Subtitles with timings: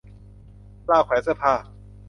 [0.89, 1.53] ราวแขวนเสื้อผ้า